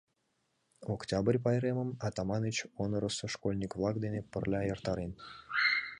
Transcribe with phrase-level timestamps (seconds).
[0.93, 5.11] Октябрь пайремым Атаманыч Онорысо школьник-влак дене пырля эртарен.